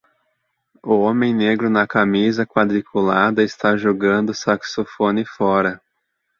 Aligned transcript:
O 0.83 0.95
homem 1.01 1.31
negro 1.31 1.69
na 1.69 1.85
camisa 1.85 2.43
quadriculada 2.43 3.43
está 3.43 3.77
jogando 3.77 4.31
o 4.31 4.33
saxofone 4.33 5.23
fora. 5.23 5.79